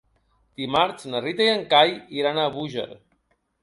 Dimarts 0.61 1.05
na 1.13 1.23
Rita 1.27 1.47
i 1.49 1.53
en 1.59 1.63
Cai 1.77 1.95
iran 2.23 2.43
a 2.43 2.51
Búger. 2.59 2.91